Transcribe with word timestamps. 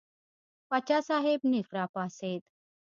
پاچا 0.67 0.97
صاحب 1.09 1.39
نېغ 1.51 1.67
را 1.75 1.85
پاڅېد. 1.93 2.43